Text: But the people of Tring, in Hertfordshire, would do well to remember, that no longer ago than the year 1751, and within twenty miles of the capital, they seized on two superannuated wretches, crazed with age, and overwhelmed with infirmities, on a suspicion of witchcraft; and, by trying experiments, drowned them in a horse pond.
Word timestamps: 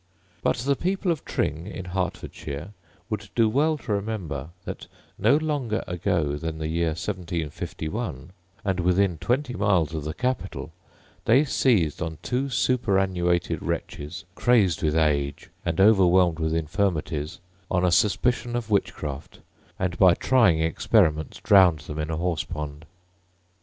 But 0.41 0.55
the 0.57 0.75
people 0.75 1.11
of 1.11 1.23
Tring, 1.25 1.67
in 1.67 1.85
Hertfordshire, 1.85 2.71
would 3.11 3.29
do 3.35 3.47
well 3.47 3.77
to 3.77 3.91
remember, 3.93 4.49
that 4.65 4.87
no 5.19 5.37
longer 5.37 5.83
ago 5.85 6.37
than 6.37 6.57
the 6.57 6.67
year 6.67 6.95
1751, 6.97 8.31
and 8.65 8.79
within 8.79 9.19
twenty 9.19 9.53
miles 9.53 9.93
of 9.93 10.03
the 10.03 10.15
capital, 10.15 10.71
they 11.25 11.45
seized 11.45 12.01
on 12.01 12.17
two 12.23 12.49
superannuated 12.49 13.61
wretches, 13.61 14.25
crazed 14.33 14.81
with 14.81 14.95
age, 14.95 15.51
and 15.63 15.79
overwhelmed 15.79 16.39
with 16.39 16.55
infirmities, 16.55 17.39
on 17.69 17.85
a 17.85 17.91
suspicion 17.91 18.55
of 18.55 18.71
witchcraft; 18.71 19.39
and, 19.77 19.99
by 19.99 20.15
trying 20.15 20.61
experiments, 20.61 21.39
drowned 21.43 21.81
them 21.81 21.99
in 21.99 22.09
a 22.09 22.17
horse 22.17 22.43
pond. 22.43 22.87